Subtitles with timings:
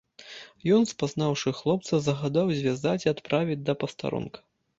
[0.75, 4.39] Ён, спазнаўшы хлопца, загадаў звязаць і адправіць да пастарунка.